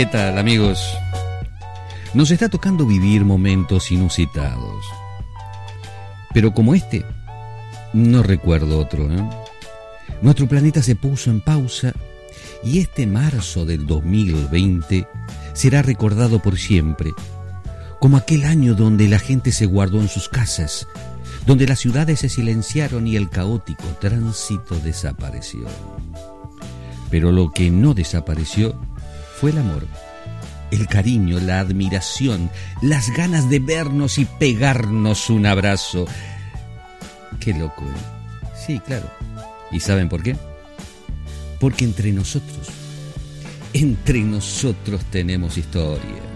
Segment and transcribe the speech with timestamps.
[0.00, 0.96] ¿qué tal amigos?
[2.14, 4.86] Nos está tocando vivir momentos inusitados.
[6.32, 7.04] Pero como este,
[7.92, 9.12] no recuerdo otro.
[9.12, 9.22] ¿eh?
[10.22, 11.92] Nuestro planeta se puso en pausa
[12.64, 15.06] y este marzo del 2020
[15.52, 17.12] será recordado por siempre
[17.98, 20.88] como aquel año donde la gente se guardó en sus casas,
[21.44, 25.66] donde las ciudades se silenciaron y el caótico tránsito desapareció.
[27.10, 28.80] Pero lo que no desapareció
[29.40, 29.86] fue el amor,
[30.70, 32.50] el cariño, la admiración,
[32.82, 36.04] las ganas de vernos y pegarnos un abrazo.
[37.40, 38.50] Qué loco, ¿eh?
[38.66, 39.10] Sí, claro.
[39.72, 40.36] ¿Y saben por qué?
[41.58, 42.68] Porque entre nosotros,
[43.72, 46.29] entre nosotros tenemos historia.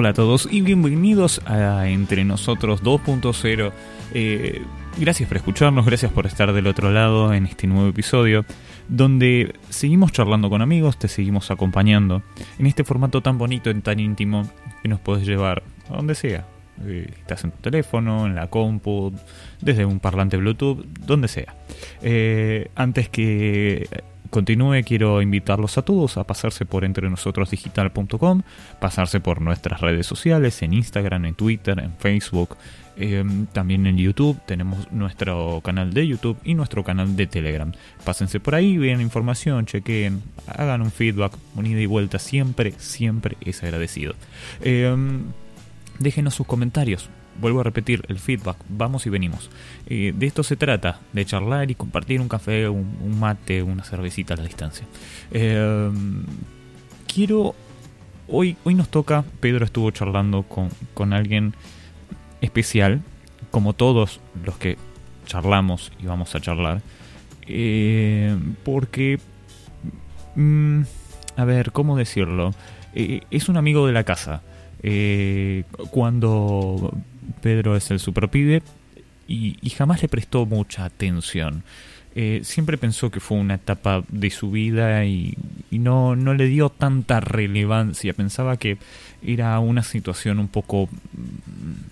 [0.00, 3.70] Hola a todos y bienvenidos a Entre Nosotros 2.0.
[4.14, 4.62] Eh,
[4.96, 8.46] gracias por escucharnos, gracias por estar del otro lado en este nuevo episodio,
[8.88, 12.22] donde seguimos charlando con amigos, te seguimos acompañando
[12.58, 14.48] en este formato tan bonito y tan íntimo
[14.82, 16.46] que nos puedes llevar a donde sea.
[16.86, 19.12] Eh, estás en tu teléfono, en la compu,
[19.60, 21.54] desde un parlante Bluetooth, donde sea.
[22.00, 23.86] Eh, antes que
[24.30, 28.42] continúe, quiero invitarlos a todos a pasarse por entrenosotros.digital.com,
[28.80, 32.56] pasarse por nuestras redes sociales, en Instagram, en Twitter, en Facebook,
[32.96, 34.40] em, también en YouTube.
[34.46, 37.72] Tenemos nuestro canal de YouTube y nuestro canal de Telegram.
[38.04, 42.18] Pásense por ahí, vean información, chequen, hagan un feedback, un ida y vuelta.
[42.18, 44.14] Siempre, siempre es agradecido.
[44.62, 45.24] Em,
[45.98, 49.50] déjenos sus comentarios vuelvo a repetir, el feedback, vamos y venimos.
[49.86, 54.34] Eh, de esto se trata, de charlar y compartir un café, un, mate, una cervecita
[54.34, 54.86] a la distancia.
[55.32, 55.90] Eh,
[57.12, 57.54] quiero,
[58.28, 61.54] hoy, hoy nos toca, Pedro estuvo charlando con, alguien
[62.40, 63.02] especial,
[63.50, 64.76] como todos los que
[65.26, 66.82] charlamos y vamos a charlar,
[67.46, 69.18] eh, porque,
[70.36, 70.82] mm,
[71.36, 72.54] a ver, ¿cómo decirlo?
[72.92, 74.42] es un amigo de la casa.
[75.92, 76.92] cuando
[77.42, 78.62] Pedro es el superpibe
[79.26, 81.62] y, y jamás le prestó mucha atención.
[82.16, 85.36] Eh, siempre pensó que fue una etapa de su vida y,
[85.70, 88.12] no, no, le dio tanta relevancia.
[88.14, 88.78] Pensaba que
[89.24, 90.88] era una situación un poco...
[91.12, 91.90] Mm,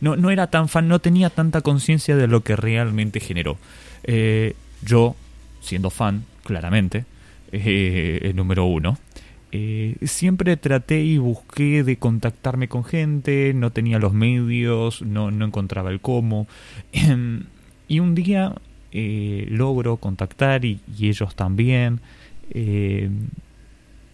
[0.00, 3.58] no, no era tan fan, no tenía tanta conciencia de lo que realmente generó.
[4.04, 5.16] Eh, yo,
[5.60, 7.04] siendo fan, claramente,
[7.50, 8.98] eh, el número uno,
[9.50, 15.46] eh, siempre traté y busqué de contactarme con gente, no tenía los medios, no, no
[15.46, 16.46] encontraba el cómo.
[17.88, 18.54] y un día
[18.92, 22.00] eh, logro contactar y, ellos también.
[22.50, 23.10] Eh,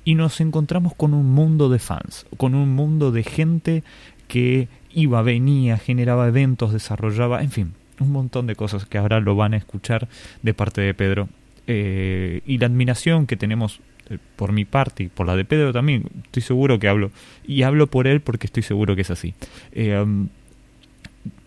[0.04, 3.82] y nos encontramos con un mundo de fans, con un mundo de gente
[4.28, 9.34] que iba, venía, generaba eventos, desarrollaba, en fin, un montón de cosas que ahora lo
[9.34, 10.08] van a escuchar
[10.42, 11.28] de parte de Pedro.
[11.66, 13.93] y la admiración que tenemos eh,
[14.36, 17.10] por mi parte y por la de Pedro también, estoy seguro que hablo.
[17.46, 19.34] Y hablo por él porque estoy seguro que es así.
[19.72, 20.28] Eh, um,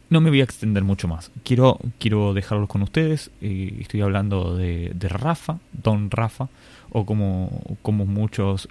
[0.09, 1.31] no me voy a extender mucho más.
[1.43, 3.31] Quiero, quiero dejarlos con ustedes.
[3.41, 6.49] Eh, estoy hablando de, Rafa, Don Rafa,
[6.89, 8.69] o como, como muchos,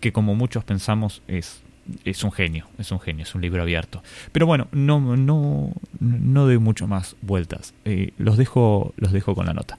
[0.00, 1.62] que como muchos pensamos es,
[2.04, 4.02] es un genio, es un genio, es un libro abierto.
[4.32, 7.74] Pero bueno, no, no, no doy mucho más vueltas.
[8.18, 9.78] los, dejo, los dejo con la nota.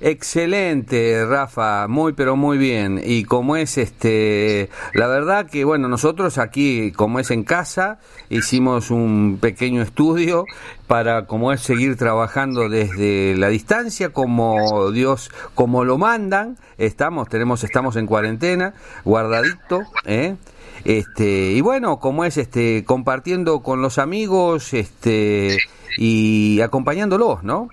[0.00, 3.00] Excelente, Rafa, muy pero muy bien.
[3.02, 8.90] Y como es este, la verdad que bueno, nosotros aquí, como es en casa, hicimos
[8.90, 10.44] un pequeño estudio
[10.86, 16.58] para como es seguir trabajando desde la distancia, como Dios, como lo mandan.
[16.78, 18.74] Estamos, tenemos, estamos en cuarentena,
[19.04, 20.36] guardadito, ¿eh?
[20.84, 25.56] Este, y bueno, como es este, compartiendo con los amigos, este,
[25.96, 27.68] y acompañándolos, ¿no?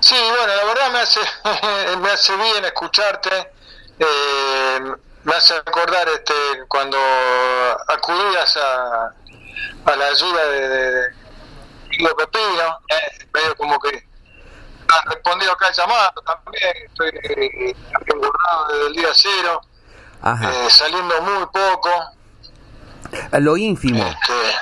[0.00, 1.20] Sí, bueno, la verdad me hace,
[1.98, 3.52] me hace bien escucharte.
[3.98, 4.80] Eh,
[5.24, 6.32] me hace acordar este
[6.68, 6.96] cuando
[7.88, 9.14] acudías a,
[9.84, 11.02] a la ayuda de, de,
[11.98, 14.08] de Pepino, eh, medio como que
[14.88, 17.76] han respondido acá el llamado también, estoy eh,
[18.68, 19.60] desde el día cero,
[20.24, 21.90] eh, saliendo muy poco.
[23.32, 24.02] Lo ínfimo.
[24.06, 24.56] Este,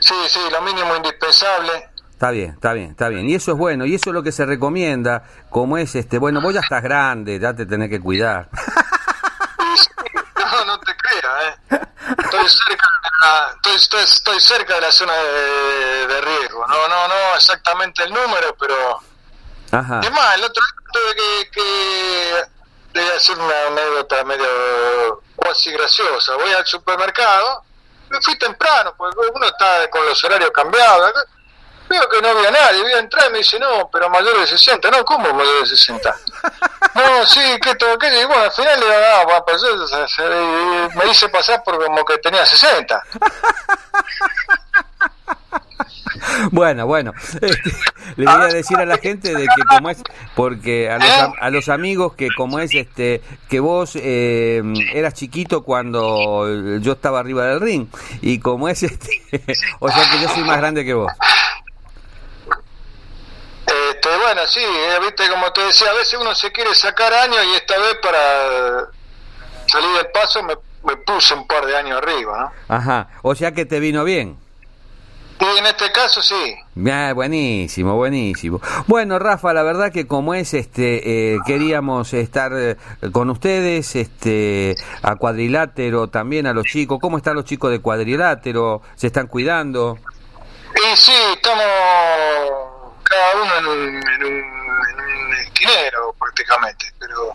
[0.00, 1.88] sí, sí, lo mínimo indispensable.
[2.16, 3.28] Está bien, está bien, está bien.
[3.28, 6.40] Y eso es bueno, y eso es lo que se recomienda, como es este, bueno,
[6.40, 8.48] vos ya estás grande, ya te tenés que cuidar.
[10.38, 11.80] No, no te creas, ¿eh?
[12.16, 16.66] Estoy cerca de la, estoy, estoy, cerca de la zona de, riesgo.
[16.66, 19.00] No, no, no exactamente el número, pero...
[19.72, 20.00] Ajá.
[20.02, 22.44] Es más, el otro día tuve que, que...
[22.94, 26.34] Voy a hacer una anécdota medio casi graciosa.
[26.36, 27.66] Voy al supermercado
[28.08, 31.12] me fui temprano, porque uno está con los horarios cambiados.
[32.10, 34.90] Que no había nadie, voy a entrar y me dice, no, pero mayor de 60.
[34.90, 36.16] No, ¿cómo mayor de 60?
[36.94, 38.22] No, sí, que todo aquello.
[38.22, 42.44] Y bueno, al final le digo, no, pues, me hice pasar por como que tenía
[42.44, 43.02] 60.
[46.50, 47.72] Bueno, bueno, este,
[48.16, 50.02] le voy a decir a la gente de que como es,
[50.34, 54.62] porque a los, a los amigos que como es, este, que vos eh,
[54.92, 57.88] eras chiquito cuando yo estaba arriba del ring
[58.22, 59.22] y como es, este,
[59.80, 61.12] o sea que yo soy más grande que vos.
[64.26, 67.54] Bueno, sí, eh, viste, como te decía, a veces uno se quiere sacar años y
[67.54, 68.88] esta vez para
[69.68, 72.74] salir del paso me, me puse un par de años arriba, ¿no?
[72.74, 74.36] Ajá, o sea que te vino bien.
[75.38, 76.56] Y en este caso sí.
[76.90, 78.60] Ah, buenísimo, buenísimo.
[78.88, 82.76] Bueno, Rafa, la verdad que como es, este, eh, queríamos estar eh,
[83.12, 86.98] con ustedes, este, a cuadrilátero también a los chicos.
[87.00, 88.82] ¿Cómo están los chicos de cuadrilátero?
[88.96, 90.00] ¿Se están cuidando?
[90.76, 91.64] Y sí, estamos
[93.36, 97.34] cada uno en un, en un, en un esquinero prácticamente, pero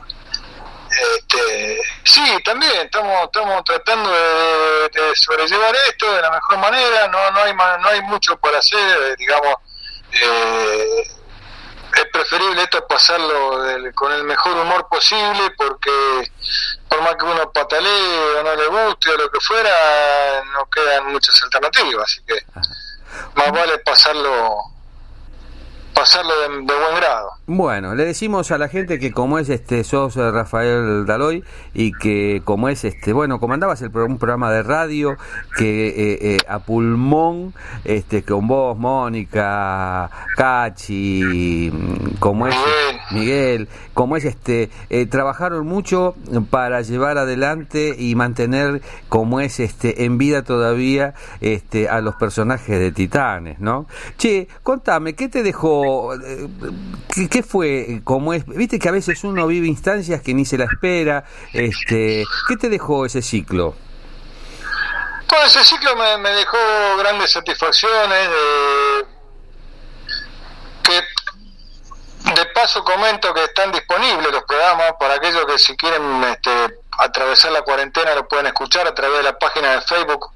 [0.90, 7.08] este, sí, también estamos estamos tratando de, sobrellevar esto de la mejor manera.
[7.08, 9.56] No no hay no hay mucho por hacer, eh, digamos.
[10.12, 11.04] Eh,
[11.94, 13.60] es preferible esto pasarlo
[13.96, 16.32] con el mejor humor posible porque
[16.88, 21.12] por más que uno patalee o no le guste o lo que fuera, no quedan
[21.12, 22.04] muchas alternativas.
[22.04, 22.46] Así que
[23.36, 24.72] más vale pasarlo
[25.94, 27.30] pasarlo de, buen grado.
[27.48, 31.44] Bueno, le decimos a la gente que como es este sos eh, Rafael Daloy
[31.74, 35.18] y que como es este bueno comandabas el un programa de radio
[35.58, 37.54] que eh, eh, a pulmón
[37.84, 41.72] este con vos Mónica Cachi
[42.22, 42.56] como es
[43.12, 44.70] Miguel como es este
[45.10, 46.16] trabajaron mucho
[46.50, 52.80] para llevar adelante y mantener como es este en vida todavía este a los personajes
[52.80, 53.88] de Titanes, ¿no?
[54.18, 56.14] Che, contame qué te dejó
[57.14, 58.02] ¿qué, ¿qué, fue?
[58.04, 58.46] como es?
[58.46, 61.26] Viste que a veces uno vive instancias que ni se la espera.
[61.54, 63.76] Este, ¿Qué te dejó ese ciclo?
[65.28, 66.58] Pues ese ciclo me, dejó
[66.98, 68.30] grandes satisfacciones.
[70.84, 71.02] que
[72.36, 76.52] de paso comento que están disponibles los programas para aquellos que si quieren este,
[76.92, 80.30] atravesar la cuarentena lo pueden escuchar a través de la página de Facebook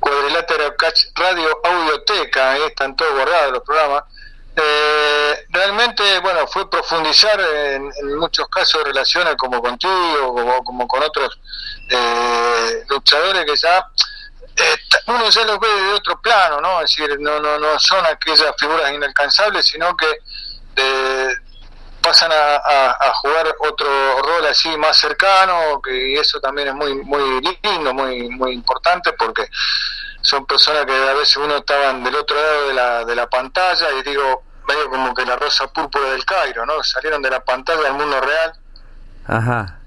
[0.00, 4.04] Cuadrilátero Catch Radio Audioteca, ahí están todos guardados los programas.
[4.56, 11.38] Eh, realmente, bueno, fue profundizar en, muchos casos relaciones como contigo, como, como con otros
[11.90, 13.86] eh, luchadores que ya
[15.06, 16.80] uno ya los ve de otro plano, ¿no?
[16.80, 20.06] Es decir, no, no, no son aquellas figuras inalcanzables, sino que
[20.80, 21.27] eh,
[22.18, 23.86] pasan a, jugar otro
[24.22, 29.48] rol así más cercano, que eso también es muy, muy lindo, muy, muy importante, porque
[30.20, 33.92] son personas que a veces uno estaban del otro lado de la, de la pantalla
[33.92, 36.82] y digo, medio como que la rosa púrpura del Cairo, ¿no?
[36.82, 38.52] Salieron de la pantalla al mundo real.
[39.26, 39.78] Ajá.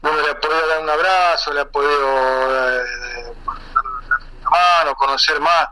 [0.00, 1.90] Uno le ha podido dar un abrazo, le ha podido
[2.50, 4.20] eh, dar
[4.50, 5.68] mano, conocer más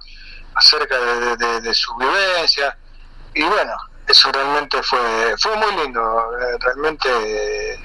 [0.54, 0.98] acerca
[1.36, 2.76] de, su vivencia.
[3.34, 3.72] Y bueno,
[4.10, 6.00] eso realmente fue, fue muy lindo.
[6.38, 7.80] Eh, realmente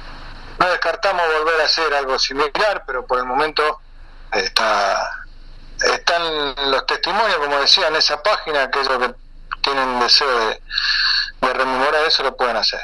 [0.59, 3.81] no descartamos volver a hacer algo similar, pero por el momento
[4.31, 5.25] está
[5.81, 9.13] están los testimonios, como decía, en esa página, que es lo que
[9.61, 10.61] tienen deseo de,
[11.41, 12.79] de rememorar eso, lo pueden hacer.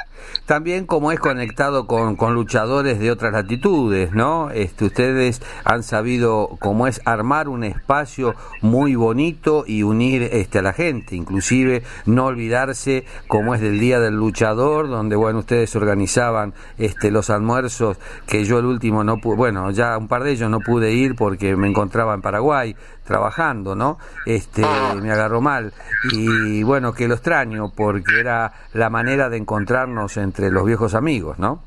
[0.46, 4.50] También como es conectado con, con, luchadores de otras latitudes, ¿no?
[4.50, 10.62] Este, ustedes han sabido cómo es armar un espacio muy bonito y unir este, a
[10.62, 16.54] la gente, inclusive no olvidarse cómo es del Día del Luchador, donde bueno, ustedes organizaban
[16.78, 20.50] este, los almuerzos, que yo el último no pude, bueno, ya un par de ellos
[20.50, 23.98] no pude ir porque me encontraba en Paraguay trabajando, ¿no?
[24.26, 24.62] Este,
[25.00, 25.72] me agarró mal
[26.12, 31.38] y bueno, que lo extraño porque era la manera de encontrarnos entre los viejos amigos,
[31.38, 31.62] ¿no?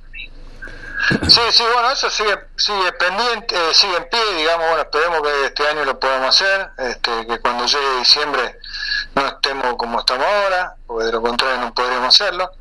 [1.27, 5.45] Sí, sí, bueno, eso sigue, sigue pendiente, eh, sigue en pie, digamos, bueno, esperemos que
[5.45, 8.59] este año lo podamos hacer, este, que cuando llegue diciembre
[9.13, 12.51] no estemos como estamos ahora, porque de lo contrario no podríamos hacerlo.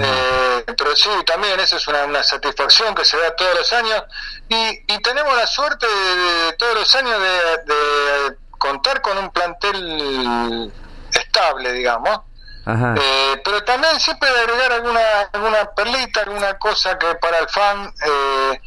[0.00, 4.02] Eh, pero sí, también esa es una, satisfacción que se da todos los años
[4.48, 4.54] y,
[4.86, 10.70] y tenemos la suerte de, todos los años de, de contar con un plantel
[11.10, 12.20] estable, digamos,
[12.68, 15.00] eh, pero también siempre de agregar alguna,
[15.32, 18.60] alguna perlita, alguna cosa que para el fan eh,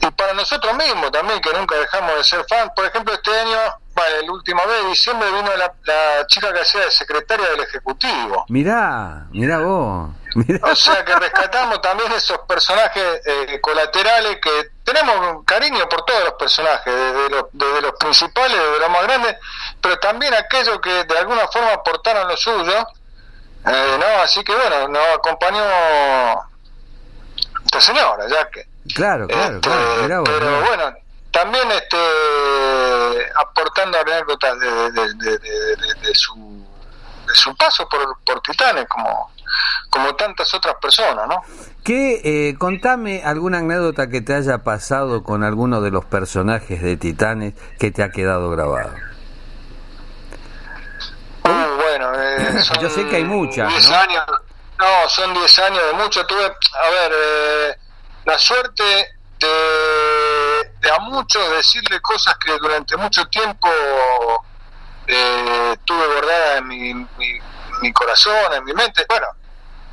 [0.00, 2.70] y para nosotros mismos también, que nunca dejamos de ser fan.
[2.74, 3.58] Por ejemplo, este año,
[3.94, 8.44] vale, el último vez, diciembre, vino la, la chica que hacía de secretaria del Ejecutivo.
[8.48, 10.10] Mirá, mirá vos.
[10.62, 16.34] O sea que rescatamos también esos personajes eh, colaterales que tenemos cariño por todos los
[16.34, 19.36] personajes, desde los, desde los principales, desde los más grandes,
[19.80, 22.86] pero también aquellos que de alguna forma aportaron lo suyo,
[23.66, 24.22] eh, ¿no?
[24.22, 25.62] Así que bueno, nos acompañó
[27.64, 28.66] esta señora, ya que...
[28.94, 29.68] Claro, claro, Este,
[30.06, 30.24] claro.
[30.24, 30.92] pero bueno,
[31.30, 31.96] también este
[33.36, 36.64] aportando anécdotas de, de, de, su,
[37.26, 39.30] de su paso por, por Titanes, como,
[39.90, 41.42] como tantas otras personas, ¿no?
[41.84, 46.96] ¿Qué, eh, contame alguna anécdota que te haya pasado con alguno de los personajes de
[46.96, 48.92] Titanes que te ha quedado grabado.
[51.44, 53.96] Muy bueno, eh, son Yo sé que hay muchas, 10 ¿no?
[53.96, 54.24] años,
[54.78, 56.26] no, son 10 años de mucho.
[56.26, 57.76] Tuve, a ver, eh,
[58.24, 58.82] la suerte
[59.38, 63.68] de, de a muchos decirle cosas que durante mucho tiempo
[65.06, 67.40] eh, tuve guardada en mi, mi,
[67.82, 69.04] mi corazón, en mi mente.
[69.08, 69.26] Bueno,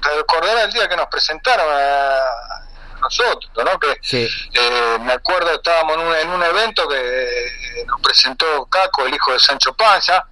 [0.02, 2.20] recordar el día que nos presentaron a
[3.02, 3.80] nosotros, ¿no?
[3.80, 4.28] Que Sí.
[4.54, 9.14] eh, me acuerdo, estábamos en un, en un evento que eh, nos presentó Caco, el
[9.16, 10.26] hijo de Sancho Panza.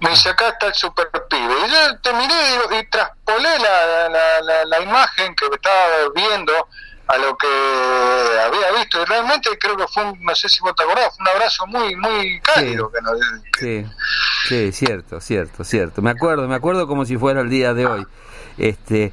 [0.00, 1.54] Me dice, acá está el super pibe.
[1.66, 2.34] Y yo te miré
[2.72, 6.52] y, y traspolé la, la, la, la imagen que estaba viendo
[7.08, 9.00] a lo que había visto.
[9.00, 11.66] Y realmente creo que fue, un, no sé si vos te acordás, fue un abrazo
[11.66, 12.90] muy muy cálido.
[12.90, 13.12] Que nos,
[13.58, 13.86] que- Sí,
[14.48, 16.02] sí, cierto, cierto, cierto.
[16.02, 18.06] Me acuerdo, me acuerdo como si fuera el día de hoy.
[18.58, 19.12] Este,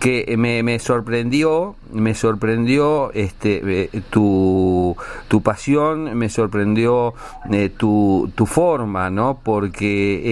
[0.00, 3.60] que me, me sorprendió, me sorprendió este,
[3.92, 4.96] eh, tu,
[5.28, 7.14] tu pasión, me sorprendió
[7.50, 9.38] eh, tu, tu forma, ¿no?
[9.42, 10.22] Porque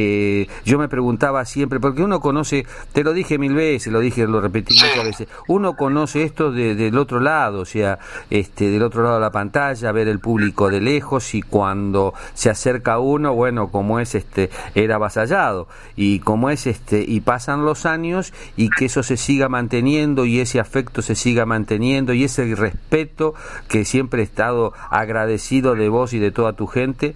[0.42, 4.26] eh, yo me preguntaba siempre, porque uno conoce, te lo dije mil veces, lo dije,
[4.26, 4.84] lo repetí Sí.
[4.88, 7.99] muchas veces, uno conoce esto de- del otro lado, o sea,
[8.30, 12.50] este, del otro lado de la pantalla, ver el público de lejos y cuando se
[12.50, 17.87] acerca uno, bueno, como es este, era avasallado y como es este, y pasan los
[17.87, 22.54] años y que eso se siga manteniendo y ese afecto se siga manteniendo y ese
[22.54, 23.34] respeto
[23.68, 27.14] que siempre he estado agradecido de vos y de toda tu gente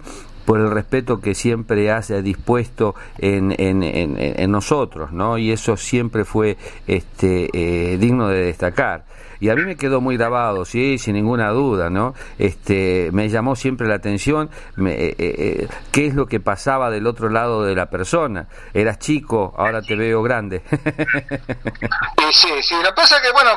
[0.49, 5.37] por el respeto que siempre has dispuesto en, en, en, en nosotros, ¿no?
[5.37, 6.57] Y eso siempre fue
[6.87, 9.05] este, eh, digno de destacar.
[9.39, 12.13] Y a mí me quedó muy grabado, sí, sin ninguna duda, ¿no?
[12.39, 17.07] Este, me llamó siempre la atención me, eh, eh, qué es lo que pasaba del
[17.07, 18.47] otro lado de la persona.
[18.73, 20.61] Eras chico, ahora te veo grande.
[22.31, 23.49] Sí, sí, lo que pasa es que, bueno,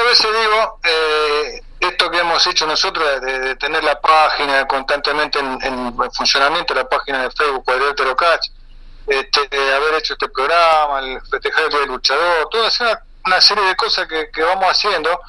[0.00, 5.58] a veces digo, eh, esto que hemos hecho nosotros de, tener la página constantemente en,
[5.62, 8.48] en funcionamiento, la página de Facebook Cuadrilátero Catch,
[9.06, 14.06] este, haber hecho este programa, el festejar el Luchador, toda esa una serie de cosas
[14.08, 15.20] que, que vamos haciendo,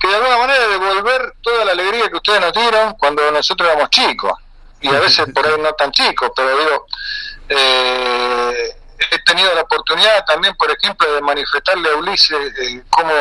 [0.00, 3.90] que de alguna manera devolver toda la alegría que ustedes nos dieron cuando nosotros éramos
[3.90, 4.32] chicos,
[4.80, 6.86] y a veces por ahí no tan chicos, pero digo,
[7.48, 8.76] eh,
[9.10, 13.12] he tenido la oportunidad también, por ejemplo, de manifestarle a Ulises eh, cómo,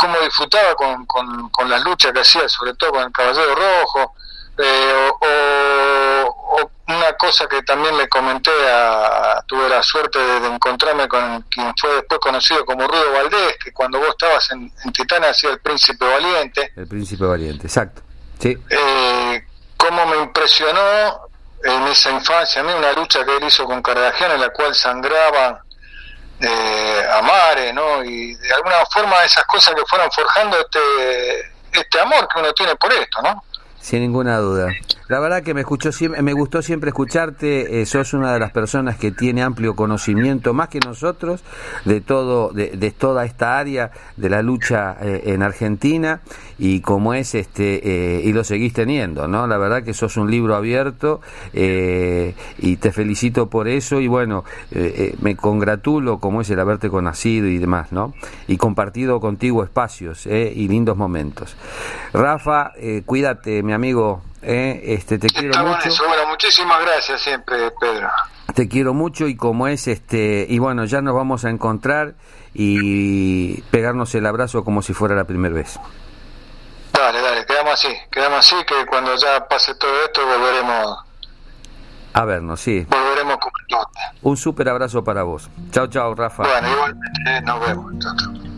[0.00, 4.14] cómo disfrutaba con, con, con las luchas que hacía, sobre todo con el Caballero Rojo,
[4.56, 10.48] eh, o, o una cosa que también le comenté a, tuve la suerte de, de
[10.48, 15.24] encontrarme con quien fue después conocido como Rudo Valdés, que cuando vos estabas en, en
[15.24, 18.02] hacía el Príncipe Valiente, el príncipe valiente, exacto.
[18.38, 18.56] Sí.
[18.70, 19.44] eh,
[19.76, 21.28] cómo me impresionó
[21.62, 24.74] en esa infancia a mí una lucha que él hizo con Cartagena en la cual
[24.74, 25.58] sangraban
[26.40, 28.02] eh, a mares, ¿no?
[28.02, 32.76] Y de alguna forma esas cosas que fueron forjando este, este amor que uno tiene
[32.76, 33.44] por esto, ¿no?
[33.80, 34.72] Sin ninguna duda.
[35.10, 35.90] La verdad que me escuchó
[36.22, 37.80] me gustó siempre escucharte.
[37.80, 41.42] eh, sos una de las personas que tiene amplio conocimiento, más que nosotros,
[41.84, 46.20] de todo, de, de toda esta área de la lucha eh, en Argentina
[46.60, 49.48] y como es este eh, y lo seguís teniendo, ¿no?
[49.48, 51.22] La verdad que sos un libro abierto
[51.52, 54.44] y te felicito por eso y bueno
[55.22, 58.12] me congratulo como es el haberte conocido y demás, ¿no?
[58.46, 61.56] Y compartido contigo espacios y lindos momentos.
[62.12, 62.72] Rafa,
[63.06, 64.20] cuídate, mi amigo.
[64.42, 65.88] Eh, este te quiero Está mucho.
[65.88, 66.04] eso.
[66.08, 68.08] Bueno, muchísimas gracias siempre, Pedro.
[68.54, 72.14] Te quiero mucho y como es este y bueno, ya nos vamos a encontrar
[72.52, 75.78] y pegarnos el abrazo como si fuera la primera vez.
[76.92, 80.98] Dale, dale, quedamos así, quedamos así, que cuando ya pase todo esto volveremos,
[82.14, 82.84] A vernos, sí.
[82.90, 83.52] volveremos con.
[84.22, 85.48] Un súper abrazo para vos.
[85.70, 86.42] Chao, chao, Rafa.
[86.42, 88.49] Bueno, igualmente, nos vemos.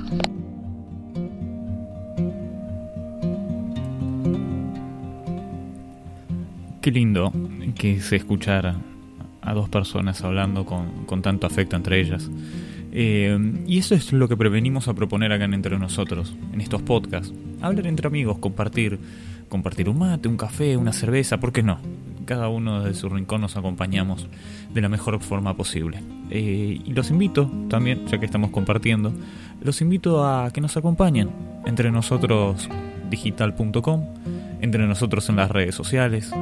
[6.83, 7.33] Qué lindo
[7.77, 8.75] que es escuchar
[9.41, 12.29] a dos personas hablando con, con tanto afecto entre ellas.
[12.91, 16.83] Eh, y eso es lo que prevenimos a proponer acá en entre nosotros, en estos
[16.83, 17.33] podcasts.
[17.61, 18.99] Hablar entre amigos, compartir,
[19.49, 21.79] compartir un mate, un café, una cerveza, ¿por qué no?
[22.27, 24.27] Cada uno desde su rincón nos acompañamos
[24.75, 26.03] de la mejor forma posible.
[26.31, 29.13] Eh, y los invito también, ya que estamos compartiendo,
[29.63, 31.31] los invito a que nos acompañen
[31.65, 32.69] entre nosotros
[33.13, 34.07] digital.com
[34.63, 36.33] entre nosotros en las redes sociales,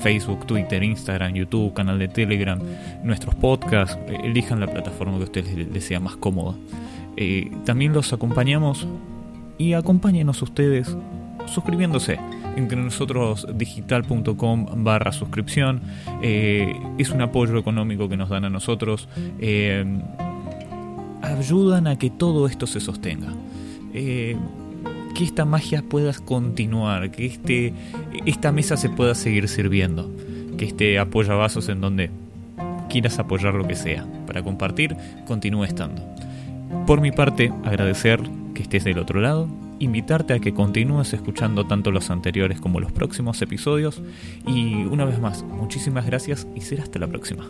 [0.00, 2.58] Facebook, Twitter, Instagram, YouTube, canal de Telegram,
[3.02, 6.56] nuestros podcasts, elijan la plataforma que a ustedes les sea más cómoda.
[7.16, 8.86] Eh, también los acompañamos
[9.58, 10.96] y acompáñenos ustedes
[11.46, 12.18] suscribiéndose
[12.56, 15.80] entre nosotros digital.com barra suscripción
[16.22, 19.08] eh, es un apoyo económico que nos dan a nosotros
[19.40, 19.84] eh,
[21.22, 23.28] ayudan a que todo esto se sostenga
[25.14, 27.74] que esta magia pueda continuar que este,
[28.26, 30.10] esta mesa se pueda seguir sirviendo
[30.56, 32.10] que este apoyavasos en donde
[32.88, 36.02] quieras apoyar lo que sea para compartir continúe estando
[36.86, 38.20] por mi parte, agradecer
[38.54, 39.48] que estés del otro lado,
[39.80, 44.00] invitarte a que continúes escuchando tanto los anteriores como los próximos episodios
[44.46, 47.48] y una vez más, muchísimas gracias y será hasta la próxima.